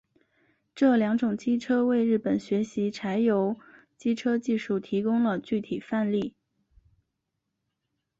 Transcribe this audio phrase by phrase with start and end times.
[0.73, 3.59] 这两种机车为日本学习柴油
[3.95, 6.33] 机车技术提供了具体范例。